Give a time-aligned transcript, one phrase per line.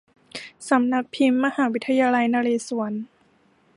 [0.69, 2.93] สำนักพิมพ์มหาวิทยาลัยนเรศวร